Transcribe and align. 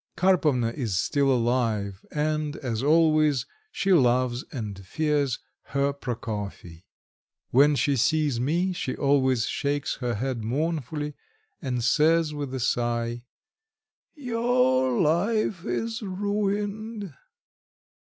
Karpovna 0.15 0.69
is 0.71 0.97
still 0.99 1.31
alive 1.31 2.03
and, 2.11 2.55
as 2.55 2.81
always, 2.81 3.45
she 3.71 3.93
loves 3.93 4.43
and 4.51 4.83
fears 4.83 5.37
her 5.75 5.93
Prokofy. 5.93 6.87
When 7.51 7.75
she 7.75 7.95
sees 7.95 8.39
me, 8.39 8.73
she 8.73 8.95
always 8.95 9.45
shakes 9.45 9.97
her 9.97 10.15
head 10.15 10.43
mournfully, 10.43 11.13
and 11.61 11.83
says 11.83 12.33
with 12.33 12.51
a 12.55 12.59
sigh: 12.59 13.25
"Your 14.15 14.99
life 14.99 15.65
is 15.65 16.01
ruined." 16.01 17.13